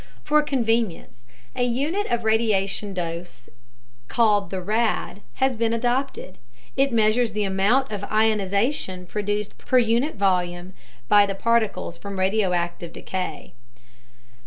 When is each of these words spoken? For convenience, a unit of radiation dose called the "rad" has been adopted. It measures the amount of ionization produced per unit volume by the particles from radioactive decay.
For 0.23 0.41
convenience, 0.41 1.21
a 1.55 1.61
unit 1.63 2.07
of 2.07 2.23
radiation 2.23 2.91
dose 2.95 3.49
called 4.07 4.49
the 4.49 4.59
"rad" 4.59 5.21
has 5.35 5.55
been 5.55 5.73
adopted. 5.73 6.39
It 6.75 6.91
measures 6.91 7.33
the 7.33 7.43
amount 7.43 7.91
of 7.91 8.03
ionization 8.05 9.05
produced 9.05 9.59
per 9.59 9.77
unit 9.77 10.15
volume 10.15 10.73
by 11.07 11.27
the 11.27 11.35
particles 11.35 11.99
from 11.99 12.17
radioactive 12.17 12.91
decay. 12.93 13.53